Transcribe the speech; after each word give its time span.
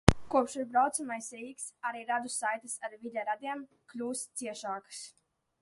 Kopš 0.35 0.53
ir 0.61 0.65
braucamais 0.71 1.27
rīks 1.41 1.67
arī 1.91 2.01
radu 2.13 2.33
saites 2.37 2.75
ar 2.89 2.97
Viļa 3.05 3.29
radiem 3.31 3.63
kļūs 3.93 4.29
ciešākas. 4.43 5.05